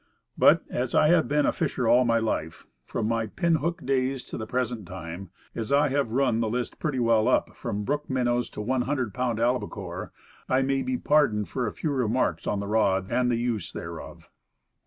But, 0.35 0.63
as 0.67 0.95
I 0.95 1.09
have 1.09 1.27
been 1.27 1.45
a 1.45 1.51
fisher 1.51 1.87
all 1.87 2.05
my 2.05 2.17
life, 2.17 2.65
from 2.87 3.07
my 3.07 3.27
pin 3.27 3.57
hook 3.57 3.85
days 3.85 4.23
to 4.23 4.35
the 4.39 4.47
present 4.47 4.87
time; 4.87 5.29
as 5.53 5.71
I 5.71 5.89
have 5.89 6.09
run 6.09 6.39
the 6.39 6.49
list 6.49 6.79
pretty 6.79 6.97
well 6.97 7.27
up, 7.27 7.55
from 7.55 7.83
brook 7.83 8.09
minnows 8.09 8.49
to 8.57 8.61
ioo 8.61 9.13
pound 9.13 9.37
albacores, 9.37 10.09
I 10.49 10.63
may 10.63 10.81
be 10.81 10.97
pardoned 10.97 11.49
for 11.49 11.67
a 11.67 11.71
few 11.71 11.91
remarks 11.91 12.47
on 12.47 12.59
the 12.59 12.67
rod 12.67 13.11
and 13.11 13.29
the 13.29 13.35
use 13.37 13.71
thereof. 13.71 14.31